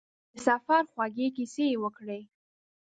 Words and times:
د 0.33 0.35
سفر 0.45 0.81
خوږې 0.91 1.27
کیسې 1.35 1.65
یې 1.71 1.77
وکړې. 1.83 2.21